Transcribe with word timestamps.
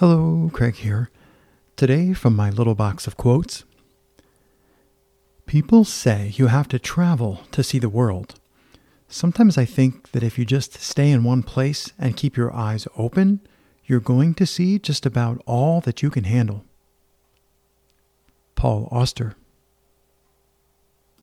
Hello, 0.00 0.48
Craig 0.54 0.76
here. 0.76 1.10
Today, 1.76 2.14
from 2.14 2.34
my 2.34 2.48
little 2.48 2.74
box 2.74 3.06
of 3.06 3.18
quotes 3.18 3.64
People 5.44 5.84
say 5.84 6.32
you 6.36 6.46
have 6.46 6.68
to 6.68 6.78
travel 6.78 7.42
to 7.50 7.62
see 7.62 7.78
the 7.78 7.90
world. 7.90 8.40
Sometimes 9.08 9.58
I 9.58 9.66
think 9.66 10.12
that 10.12 10.22
if 10.22 10.38
you 10.38 10.46
just 10.46 10.80
stay 10.80 11.10
in 11.10 11.22
one 11.22 11.42
place 11.42 11.92
and 11.98 12.16
keep 12.16 12.34
your 12.34 12.50
eyes 12.50 12.88
open, 12.96 13.40
you're 13.84 14.00
going 14.00 14.32
to 14.36 14.46
see 14.46 14.78
just 14.78 15.04
about 15.04 15.42
all 15.44 15.82
that 15.82 16.02
you 16.02 16.08
can 16.08 16.24
handle. 16.24 16.64
Paul 18.54 18.88
Auster 18.90 19.34